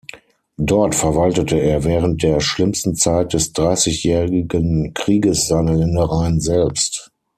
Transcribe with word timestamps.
Dort 0.57 0.95
verwaltete 0.95 1.59
er 1.59 1.83
während 1.83 2.23
der 2.23 2.39
schlimmsten 2.39 2.95
Zeit 2.95 3.33
des 3.33 3.53
dreißigjährigen 3.53 4.95
Krieges 4.95 5.47
seine 5.47 5.75
Ländereien 5.75 6.39
selbst. 6.39 7.11